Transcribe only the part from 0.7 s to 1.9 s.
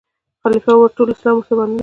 وو ټول اسلام ته وو منلی